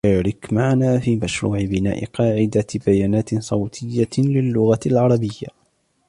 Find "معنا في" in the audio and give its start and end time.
0.53-1.15